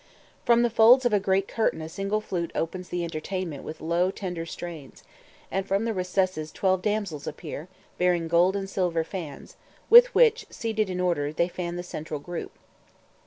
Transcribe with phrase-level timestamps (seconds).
[0.45, 4.09] From the folds of a great curtain a single flute opens the entertainment with low
[4.09, 5.03] tender strains,
[5.51, 7.67] and from the recesses twelve damsels appear,
[7.99, 9.57] bearing gold and silver fans,
[9.91, 12.49] with which, seated in order, they fan the central group.